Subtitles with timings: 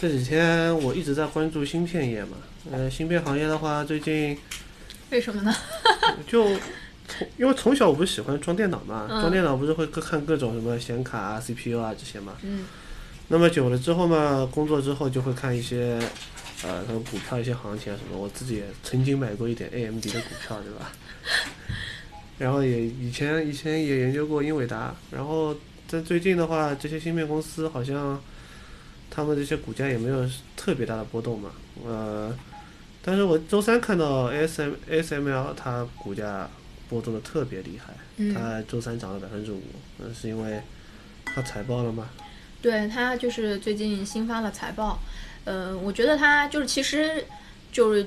[0.00, 2.36] 这几天我一直在关注芯片业嘛，
[2.72, 4.36] 呃，芯片行业的话，最近
[5.10, 5.54] 为什么呢？
[6.26, 6.44] 就
[7.06, 12.34] 从因为从小我不是喜欢装电脑嘛，嗯装电脑不是会各看各种什么显卡啊、CPU 啊这些嘛。
[12.42, 12.64] 嗯
[13.32, 16.00] 那么久了之后嘛，工作之后就会看一些
[16.64, 18.18] 呃，什么股票一些行情啊什么。
[18.20, 20.90] 我自己也曾经买过一点 AMD 的股票，对吧？
[22.38, 25.54] 然后也以前以前也研究过英伟达，然后
[25.86, 28.20] 在最近的话，这些芯片公司好像
[29.20, 30.26] 他们这些股价也没有
[30.56, 31.50] 特别大的波动嘛，
[31.84, 32.34] 呃，
[33.02, 36.48] 但是我周三看到 ASM ASML 它股价
[36.88, 39.62] 波动的特别厉害，嗯，它周三涨了百分之五，
[39.98, 40.60] 那是因为
[41.26, 42.08] 它财报了吗？
[42.62, 44.98] 对它就是最近新发了财报，
[45.44, 47.22] 呃，我觉得它就是其实
[47.70, 48.06] 就是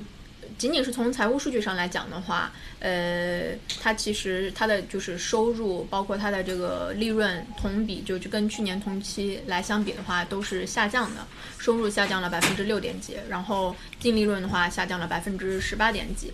[0.58, 11.26] 仅仅是从财务数据上来讲的话，呃，它其实它的就是收入，包括它的这个利润同比，就就跟去年同期来相比的话，都是下降的，
[11.58, 16.32] 收入下降了百分之六点几，然后净利润的话下降了百分之十八点几，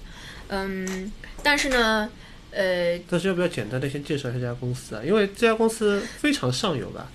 [0.49, 1.11] 嗯，
[1.43, 2.11] 但是呢，
[2.53, 5.03] 呃，但是要不要简单的先介绍一下这家公司啊？
[5.05, 7.11] 因为这家公司非常上游吧，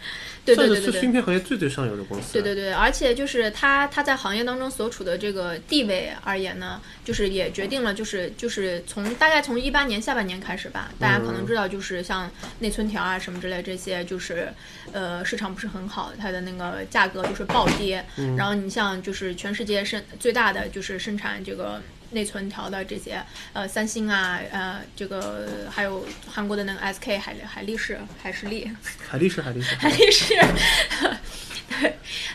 [0.46, 1.12] 对对对对对算是芯。
[1.12, 2.34] 片行业最最上游的公司。
[2.34, 12.30] 对对对，而且就是它它在行业当中所处的这个地位而言呢，就是也决定了，就是就是从大概从一八年下半年开始吧，大家可能知道，就是像
[12.60, 14.50] 内存条啊什么之类这些，就是
[14.92, 18.04] 呃市场不是很好，它的那个价格就是暴跌。
[18.38, 21.82] 然后你像就是全世界生最大的就是生产这个。
[22.16, 23.22] 内存条的这些，
[23.54, 28.72] 呃，三星啊，呃，这个还有韩国的那个 SK 海海力士、海士力，
[29.08, 30.44] 海力士，海力士，海力士， 对，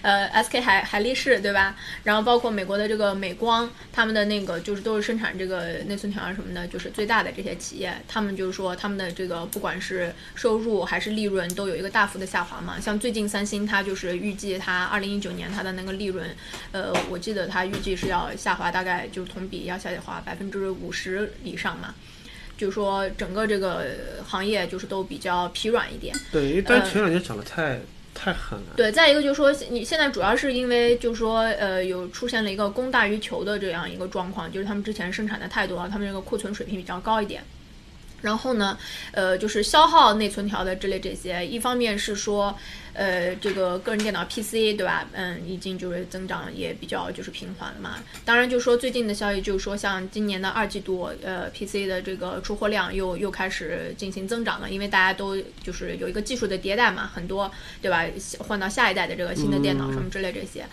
[0.03, 1.77] 呃，SK 海海力士，对吧？
[2.05, 12.81] 然后包括美国的这个美光，他们的那个就是都是生产这个内存条啊什么的，就是最大的这些企业，他们就是说他们的这个不管是收入还是利润都有一个大幅的下滑嘛。
[12.81, 16.28] 像最近三星，它就是预计它二零一九年它的那个利润，
[16.72, 21.94] 呃，我记得它预计是要下滑，大概就是同比要下滑百分之五十以上嘛。
[22.56, 23.87] 就是说整个这个
[24.27, 26.15] 行业就是都比较疲软一点。
[26.31, 27.81] 对，但前两年涨得太
[28.15, 28.75] 太狠了。
[28.76, 37.43] 对，再一个就是说，你现在主要是因为就是说，呃，有出现了一个供大于求的这样一个状况，就是他们之前生产的太多了，他们这个库存水平比较高一点。
[38.22, 38.76] 然后呢，
[39.12, 42.56] 呃，就是消耗内存条的之类这些，一方面是说，
[42.92, 45.06] 呃，这个个人电脑 PC 对吧？
[45.12, 47.98] 嗯，已经就是增长也比较就是平缓了嘛。
[48.25, 57.50] 当然，就是说最近的消息就是说，像今年的二季度，呃，PC 的这个出货量又又开始进行增长了，因为大家都就是有一个技术的迭代嘛，很多
[57.81, 58.04] 对吧？
[58.38, 60.66] 换到下一代的这个新的电脑什么之类这些，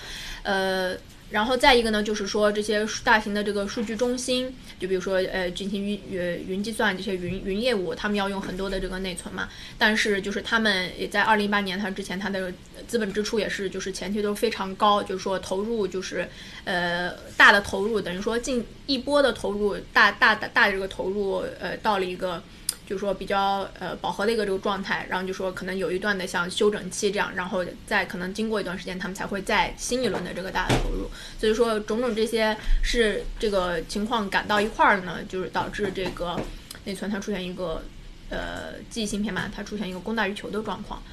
[0.43, 0.95] 呃。
[1.29, 9.49] 然后再一个呢，就是说这些大型的这个数据中心，就比如说呃进行云呃云计算这些云云业务，他们要用很多的这个内存嘛。
[9.77, 12.53] 但是就是他们也在二零一八年它之前，它的
[12.88, 16.27] 资本支出也是就是前期都非常高，就是说投入就是
[16.63, 22.41] 呃大的投入，等于说进一波的投入，大大大大这个投入呃到了一个。
[22.87, 31.11] 就说比较呃饱和的一个这个状态，然后就说可能有一段的像休整期这样，然后再可能经过一段时间，他们才会在新一轮的这个大的投入。
[31.37, 36.39] 所以说种种这些是这个情况赶到一块儿呢，就是导致这个
[36.85, 37.83] 内存它出现一个
[38.29, 41.03] 呃记忆芯片嘛，它出现一个供大于求的状况。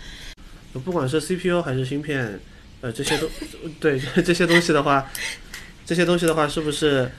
[0.85, 2.39] 不管是 CPU 还是芯片，
[2.81, 3.29] 呃，这些都
[3.81, 5.11] 对这些东西的话，
[5.85, 7.11] 这些东西的话，是不是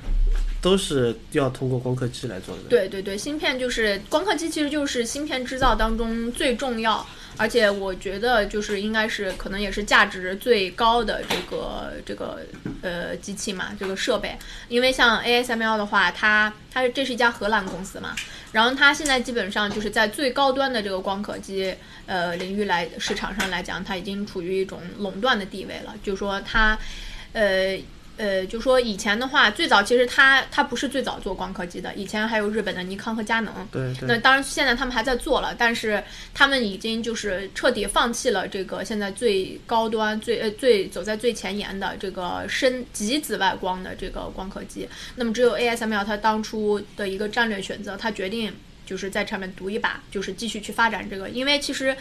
[0.65, 2.63] 都是要通过光刻机来做的？
[2.67, 7.05] 对对对，芯片就是光刻机，其实就是芯片制造当中最重要，
[7.37, 12.39] 而且我觉得就是应该是可能也是价值最高的这个这个
[12.81, 14.35] 呃机器嘛，这个设备。
[14.67, 18.15] 因为像 ASML 的话，它它这是一家荷兰公司嘛，
[18.51, 21.71] 然后它现在基本上就是在最高端的这个光刻机
[22.07, 26.75] 呃领域来市场上来讲，它已经处于一种垄断的地位了，就是说它
[27.33, 27.77] 呃。
[28.17, 33.53] 呃，就说以前的话，最早其实它它不是最早做光刻机的，以前还有日本的尼康和佳能。
[33.71, 34.07] 对对。
[34.07, 36.03] 那当然，现在他们还在做了，但是
[36.33, 44.87] 他们已经就是彻底放弃了这个现在最高端、最呃最走在最前沿的这个深极紫外光的这个光刻机。
[45.15, 48.53] 那么只有 ASML 它当初的一个战略选择，它决定
[48.85, 51.95] 就是在上面赌一把，就是继续去发展这个，因为其实。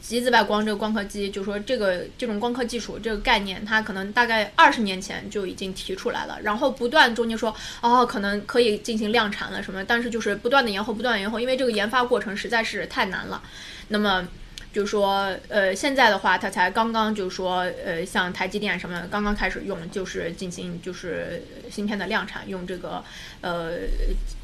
[0.00, 13.42] 极紫外光这个光刻机，就说这个这种光刻技术这个概念，它可能大概二十年前就已经提出来了，然后不断中间说哦，可能可以进行量产了什么，但是就是不断的延后，不断延后，因为这个研发过程实在是太难了。
[13.88, 14.28] 那么
[14.72, 23.02] 就是说，呃，现在的话，它才刚刚就是说，呃，像台积电什么刚刚开始用，就是进行就是芯片的量产，用这个
[23.40, 23.72] 呃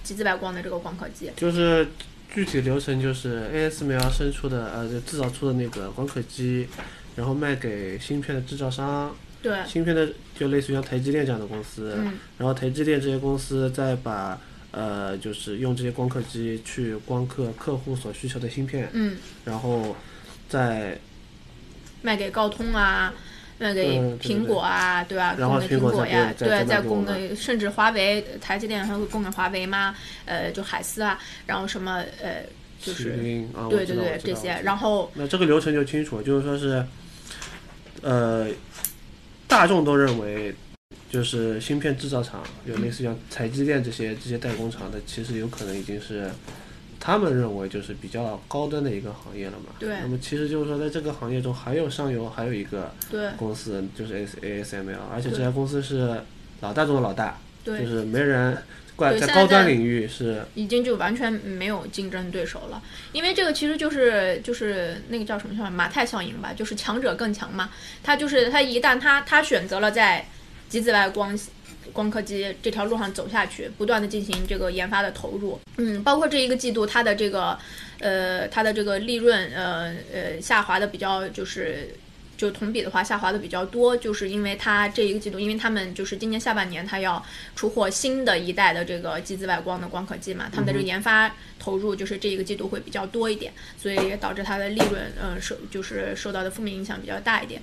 [0.03, 1.87] 极紫外光的这个光刻机，就是。
[2.35, 6.67] 具体流程就是 ASML 生出的呃，就制造出的那个光刻机，
[7.15, 9.15] 然后卖给芯片的制造商。
[9.43, 9.59] 对。
[9.67, 11.95] 芯片的就类似于像台积电这样的公司。
[11.99, 12.19] 嗯。
[12.39, 14.41] 然后台积电这些公司再把
[14.71, 18.89] 呃，就是用这些光刻机去光刻客户所需求的芯片。
[18.93, 19.17] 嗯。
[19.45, 19.95] 然后
[20.49, 20.99] 再
[22.01, 23.13] 卖给高通啊。
[23.63, 25.35] 卖给苹果啊，对吧？
[25.39, 29.95] 供给苹果呀，对，再供给，甚至华为、台积电还会供给华为吗？
[30.25, 32.43] 呃，就海思啊，然后什么呃，
[32.81, 33.13] 就是
[33.71, 36.85] 对对对这些，然后那这个流程就清楚，就是说是，
[38.03, 38.49] 呃，
[39.47, 40.53] 大众都认为，
[41.09, 46.31] 就是芯片制造厂，有类似像台积电这些这些代工厂的，其实有可能已经是。
[47.05, 49.75] 他们认为就是比较高端的一个行业了嘛。
[49.77, 49.97] 对。
[50.03, 52.95] 那么其实就是说，在这个行业中，还有上游还有一个
[53.37, 56.23] 公司，就是 A S M L，而且这家公司是
[56.61, 58.57] 老大中的老大，就是没人
[58.95, 62.81] 怪在高端领域是已经就完全没有竞争对手了。
[63.11, 67.71] 因为这个其实就是就是那个叫什么叫马太效应吧，就是强者更强嘛。
[68.05, 70.25] 他就是他一旦他他选择了在
[70.69, 71.37] 极紫外光。
[71.93, 77.59] 光刻机这条路上走下去，不断的进行这个研发的投入，嗯，包括这一个季度它的这个，
[78.01, 81.95] 呃，它的这个利润，呃呃，下滑的比较就是，
[82.37, 87.25] 就同比的话下滑的比较多，就是因为它这一个季度，因为他们就是今年下半年它要
[87.55, 97.61] 出货新的一代的这个极紫外光的光刻机嘛，他们的这个研发投入就是这一个季度会比较多一点，所以也导致它的利润，呃，受就是受到的负面影响比较大一点。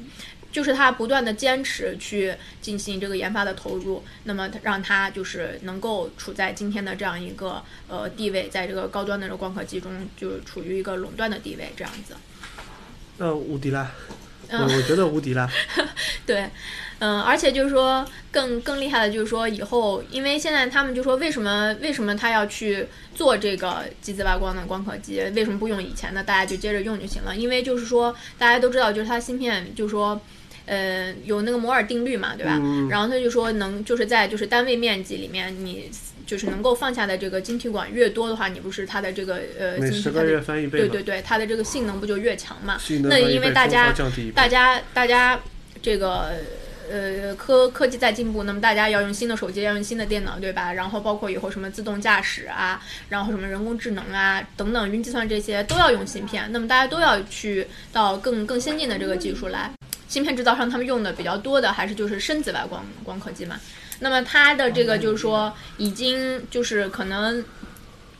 [0.52, 12.16] 就是他不断的坚持去进行这个研发的投入，那么让他就是能够处在今天的这样一个呃地位，在这个高端的这个光刻机中，就是处于一个垄断的地位这样子。
[13.20, 13.92] 呃，无敌啦！
[14.52, 15.48] 我我觉得无敌啦。
[16.26, 16.50] 对，
[16.98, 25.22] 嗯，而且就是说更更厉害的就是说以后，因为现在他们就说为什么为什么他要去做这个极紫外光的光刻机？
[25.36, 26.24] 为什么不用以前的？
[26.24, 27.36] 大家就接着用就行了。
[27.36, 30.20] 因为就是说大家都知道，就是它芯片就是说。
[30.70, 32.62] 呃，有那个摩尔定律嘛，对吧？
[32.92, 35.90] 然后他就说，能就是在就是单位面积里面，你
[36.28, 42.80] 就是能够放下的这个晶体管越多的话，你不是它的这个呃，每十个月翻一倍，对对对，它的这个性能不就越强嘛？
[43.02, 43.92] 那因为大家
[44.36, 45.40] 大家大家
[45.82, 46.34] 这个
[46.92, 50.72] 呃科科技在进步，那么大家要用新的手机，要用新的电脑，对吧？
[50.72, 52.80] 然后包括以后什么自动驾驶啊，
[53.10, 59.72] 然后什么人工智能啊等等云计算这些都要用芯片，那么大家都要去到更更先进的这个技术来。
[60.10, 63.58] 芯片制造商他们用的比较多的还是就是深紫外光光刻机嘛，
[64.00, 67.42] 那么它的这个就是说已经就是可能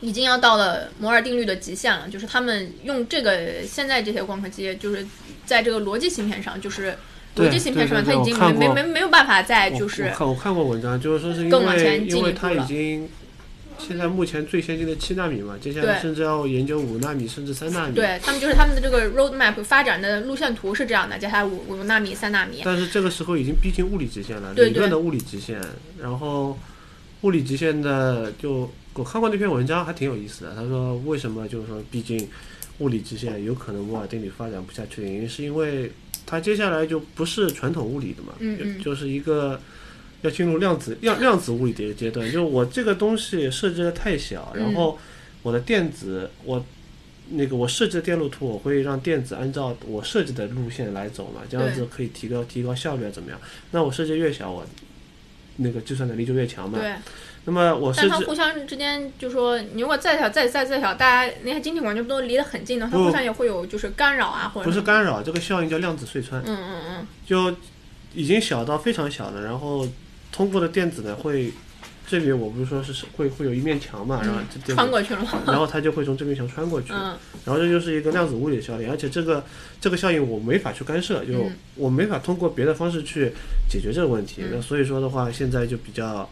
[0.00, 5.04] 已经要到了摩尔定律的极限了，就是他们用这个现在这些光刻机就是
[5.44, 6.96] 在这个逻辑芯片上，就是
[7.36, 13.08] 逻辑芯片上它已经没没没没有办法再就是我看我看过文章，就是说是因为因为它已经。
[13.80, 17.94] 现在目前最先进的七纳米嘛，接下来甚至要研究五纳米甚至三纳米。
[17.94, 22.60] 对他们就是他们的这个 roadmap 发展的路线图是这样的，接下来五五纳米、三纳米。
[22.64, 25.60] 但是这个时候已经逼近物理极限了，理论的物理极限。
[26.00, 26.58] 然后
[27.22, 30.54] 物理极限的，就我看过那篇文章还挺有意思的。
[30.54, 32.28] 他说为什么就是说毕竟
[32.78, 35.90] 物理极限，有可能摩尔定律发展不下去的原因，是因为
[36.26, 38.34] 它接下来就不是传统物理的嘛，
[38.84, 39.60] 就是一个。
[40.22, 44.98] 要进入量子量量子物理的一个阶段，就是我这个东西设置的太小，然后
[45.42, 46.64] 我的电子我
[47.30, 53.40] 那个我设置的电路图，我会让电子按照我设计的路线来走嘛，这样子可以提高提高效率怎么样？
[53.70, 54.66] 那我设计越小，我
[55.56, 56.78] 那个计算能力就越强嘛。
[56.78, 56.92] 对。
[57.46, 58.08] 那么我设置。
[58.10, 64.66] 但它互相之间就说，你如果再小再再再小，大家那些晶体管就都离得很近的，它互相也会有就是干扰啊，或者。
[64.66, 66.42] 不是干扰，这个效应叫量子隧穿。
[66.42, 67.06] 嗯嗯嗯。
[67.24, 67.56] 就
[68.12, 69.88] 已经小到非常小了，然后。
[70.32, 71.52] 通过的电子呢会
[72.06, 75.42] 这边我不是说是会会有一面墙嘛，然后这这穿过去了吗？
[75.46, 79.44] 然后它就会从这面墙穿过去， 嗯然后这就是一个量子物理的效应，而且这个
[79.80, 83.32] 这个效应我没法去干涉，就嗯我没法通过别的方式去
[83.68, 84.42] 解决这个问题。
[84.42, 86.28] 嗯那所以说的话，现在就比较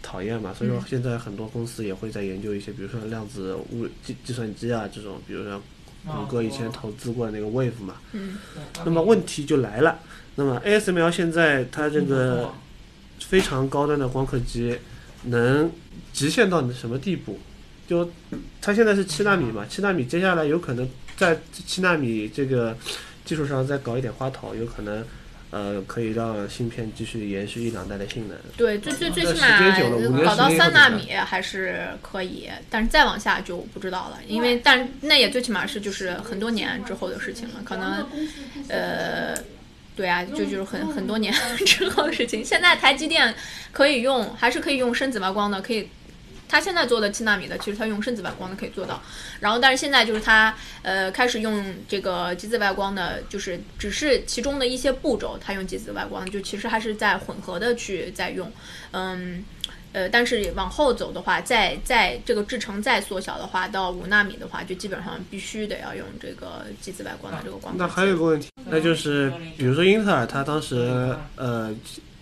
[0.00, 5.60] 讨厌嘛，所以说嗯现在很多公司也会在研究一些，比如说量子物计计算机啊这种，比如说
[6.06, 7.96] 谷歌以前投资过那个 Wave 嘛。
[8.12, 8.38] 嗯
[8.84, 9.98] 那么问题就来了，
[10.36, 12.50] 那么 ASML 现在它这个
[13.30, 14.76] 非常高端的光刻机
[15.26, 15.70] 能
[16.12, 17.38] 极限到什么地步？
[17.86, 18.10] 就
[18.60, 22.76] 它现在是七纳米嘛，七纳米接下来有可能在七纳米这个
[23.24, 25.04] 技术上再搞一点花头，有可能
[25.50, 28.36] 呃可以让芯片继续延续一两代的性能。
[28.56, 38.04] 对，最最最起码搞到三纳米还是可以，但是再往下就不知道了，因为但那也最起码是就是很多年之后的事情了，可能
[38.68, 39.40] 呃。
[40.00, 41.30] 对啊，就就是很很多年
[41.66, 42.42] 之后的事情。
[42.42, 43.34] 现在台积电
[43.70, 45.90] 可以用，还是可以用深紫外光的，可以。
[46.48, 49.00] 它现在做的七纳米的，其实它用深紫外光的可以做到。
[49.40, 58.50] 然后，但是现在就是它呃开始用这个极紫外光的，就是只是其中的一些步骤，它用极紫外光，就其实还是在混合的去在用。
[58.92, 59.44] 嗯，
[59.92, 67.88] 呃，但是往后走的话，再再这个制程再缩小的话，到五纳米的话，就基本上必须得要用这个极紫外光的这个光刻那。
[67.88, 71.74] 还有一个问题，那就是比如说英特尔，他当时呃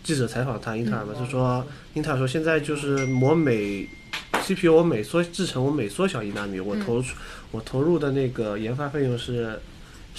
[0.03, 3.87] 记者采访他，英特尔嘛，就说英特尔说现在就是我每
[4.43, 7.15] CPU 我每缩制程我每缩小一纳米，我投出、
[7.51, 9.61] 我投入的那个研发费用是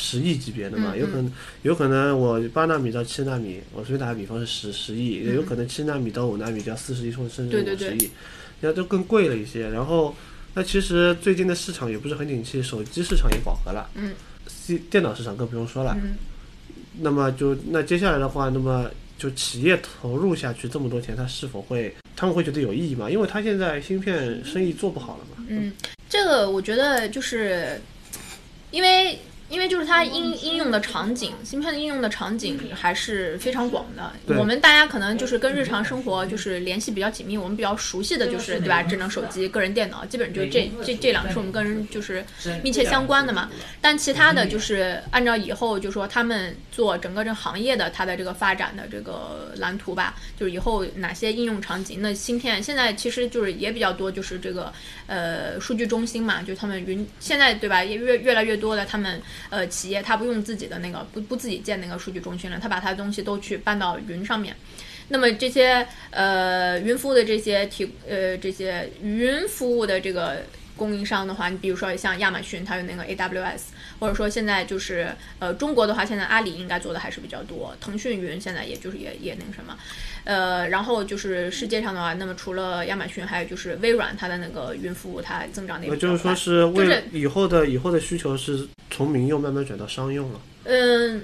[0.02, 8.10] 十亿级别的嘛，嗯有可能有可能我八纳米到七纳米，我随便打个比方是十十亿，也有可能七纳米到五纳米就要四十亿甚至五十亿，
[8.62, 9.68] 那都更贵了一些。
[9.68, 10.16] 然后
[10.54, 14.14] 那其实最近的市场也不是很景气，手机市场也饱和了，嗯
[14.48, 15.98] ，C 电脑市场更不用说了。
[16.02, 16.16] 嗯，
[17.02, 23.10] 那么就那接下来的话，那么就企业投入下去这么多钱，它是否会他们会觉得有意义吗？
[23.10, 25.44] 因为它现在芯片生意做不好了嘛。
[25.50, 25.74] 嗯，
[26.08, 27.82] 这个我觉得就是
[28.72, 29.20] 因为。
[29.50, 34.12] 因为就是它应应用的场景，芯片的应用的场景还是非常广的。
[34.38, 38.84] 我们大家可能就是跟日常生活就是联系比较紧密，我们比较熟悉的就是对吧？
[38.84, 42.24] 智能手机、个人电脑，基本就是这这这两个是我们跟人就是
[42.64, 43.50] 密切相关的嘛。
[43.82, 54.72] 但其他的就是按照以后就说他们做整个这行业的它的这个发展的这个蓝图吧，就是以后哪些应用场景，那芯片现在其实就是也比较多，就是这个
[55.08, 64.56] 呃数据中心嘛，就他们云现在对吧，也越越来越多的他们呃企业它不用自己的那个不不自己建那个数据中心了，它把它的东西都去搬到云上面。
[65.12, 70.44] 那么这些呃云服务的这些提呃这些云服务的这个
[70.80, 73.60] 供应商的话，你比如说像亚马逊，它有那个 AWS，
[74.00, 79.78] 或者说现在就是呃中国的话，现在阿里应该做的还是比较多，腾讯云现在也就是也也那个什么，
[80.24, 86.24] 呃，然后就是世界上的话，那么除了亚马逊，还有就是微软它的那个云服务，它增长的也那就是。
[86.24, 90.40] 说是为就是以后的以后的需求是从民用慢慢转到商用了。
[90.64, 91.24] 嗯，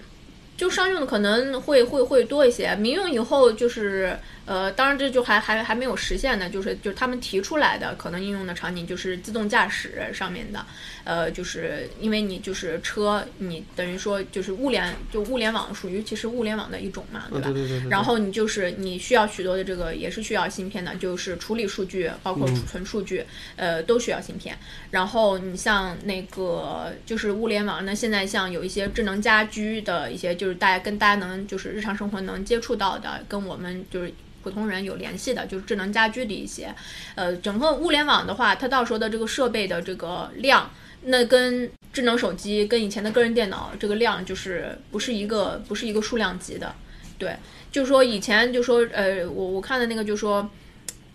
[0.58, 10.64] 就商用的可能会会会多一些，民用以后就是呃，当然这就还还还没有实现呢，就是就是他们提出来的可能应用的场景就是自动驾驶上面的，
[11.04, 17.48] 呃，就是因为你就是车，你等于说就是物联就物联网属于其实物联网的一种嘛，对嗯，吧？
[17.50, 17.90] 对对对对。
[17.90, 23.26] 然后你就是你需要许多的这个也是需要芯片的，就是处理数据，包括储存数据，
[23.56, 24.56] 呃，都需要芯片。
[24.92, 34.14] 然后你像那个就是物联网，那现在像有一些智能家居的一些，就是大家跟大家能就是日常生活能接触到的，跟我们就是。
[34.46, 36.72] 普通人有联系的，就是智能家居的一些，
[37.16, 40.70] 呃，整个物联网的话，它到时候的这个设备的这个量，
[41.06, 46.76] 那跟智能手机跟以前的个人电脑这个量就是不是一个不是一个数量级的，
[47.18, 47.36] 对，
[47.72, 50.48] 就是说以前就说呃，我我看的那个就说。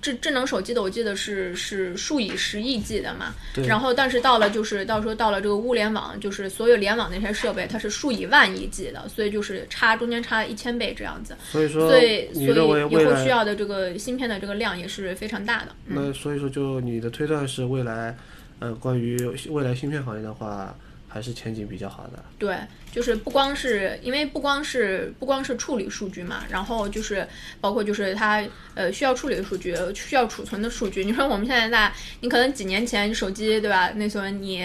[0.00, 15.96] 智智能手机的，我记得是是数以十亿计的嘛，对然后但是到了就是到时候到了这个物联网，就是所有联网那些设备，它是数以万亿计的，所以就是差中间差一千倍这样子，所以说所以以以后需要的这个芯片的这个量也是非常大的，嗯。
[15.96, 18.16] 那所以说就你的推断是未来
[18.58, 19.18] 呃关于
[19.50, 20.74] 未来芯片行业的话，
[21.12, 22.24] 还是前景比较好的。
[22.38, 22.56] 对，
[22.92, 27.26] 就是不光是因为不光是不光是处理数据嘛，然后就是
[27.60, 28.42] 包括就是它
[28.74, 31.04] 呃需要处理的数据，需要储存的数据。
[31.04, 33.90] 你说我们现在在，你可能几年前手机对吧？
[33.96, 34.64] 那时候你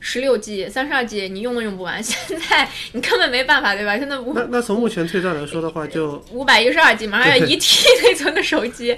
[0.00, 3.98] 十六 G、三十二 G 你用都用不完， 现在你根本没办法对吧？
[3.98, 8.96] 现在五那那从目前推断来说的话，就 五百一十二 G 马上要一 T 内存的手机，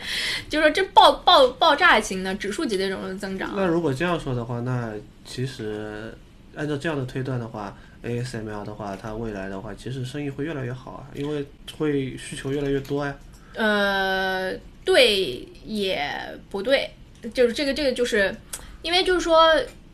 [0.51, 3.53] 就是说这爆爆爆炸型的指数级的这种增长。
[3.57, 4.93] 那如果这样说的话，那
[5.25, 6.13] 其实
[6.57, 11.45] 按照这样的推断的话，ASML 的话，它未来的话，其实生意会越来越好啊，因为
[11.79, 13.17] 会需求越来越多呀。
[13.55, 14.53] 呃，
[14.85, 16.11] 对也
[16.51, 16.91] 不对，
[17.33, 18.35] 就是这个这个就是，
[18.83, 19.51] 因为就是说，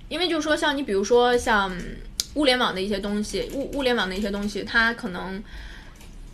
[0.09, 1.71] 因为就是说，像你比如说像
[2.35, 5.43] 物联网的一些东西，物物联网的一些东西，它可能。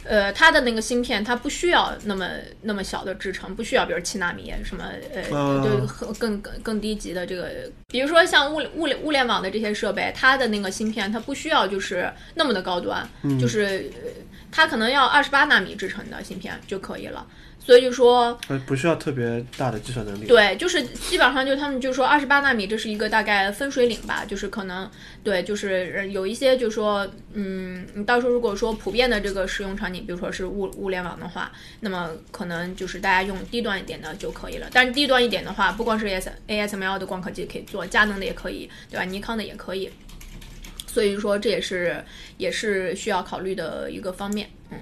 [0.05, 2.29] 呃，它的那个芯片，它不需要那么
[2.63, 13.09] 那么小的制程，不需要，比如七纳米什么，呃，嗯对，和更更更低级的这个，比如说像物物联物联网的这些设备，它的那个芯片，它不需要就是那么的高端，
[13.41, 14.11] 就是呃
[14.51, 17.27] 它可能要二十八纳米制成的芯片就可以了。
[17.65, 20.27] 所以就说，呃，不需要特别大的计算能力。
[20.27, 24.91] 对，就是基本上就他们就说二十八纳米这是一个大概分水岭吧，就是可能
[25.23, 34.69] 对，就是呃有一些就说，嗯，你到时候如果说普遍的这个使用场景，比如说是物物联网的话，那么可能就是大家用低端一点的就可以了。
[34.73, 39.05] 但是低端一点的话，不光是 AS ASML 的光刻机可以做，佳能的也可以，对吧？
[39.05, 39.89] 尼康的也可以。
[40.89, 42.05] 所以说这也是
[42.39, 44.77] 也是需要考虑的一个方面，嗯。